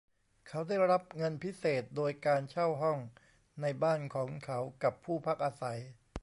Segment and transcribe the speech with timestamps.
[0.47, 2.99] เขาได้รับเงินพิเศษโดยการเช่าห้อง
[3.61, 5.79] ในบ้านของเขากับผู้พักอาศัย